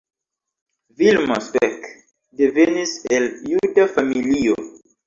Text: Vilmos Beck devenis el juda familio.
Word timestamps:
Vilmos 1.01 1.51
Beck 1.57 1.85
devenis 2.41 2.99
el 3.21 3.31
juda 3.47 3.89
familio. 3.97 4.63